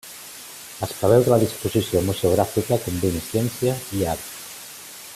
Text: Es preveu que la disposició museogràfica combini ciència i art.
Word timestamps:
Es 0.85 0.93
preveu 1.01 1.25
que 1.27 1.33
la 1.33 1.39
disposició 1.43 2.01
museogràfica 2.07 2.81
combini 2.87 3.23
ciència 3.31 3.77
i 3.99 4.05
art. 4.15 4.29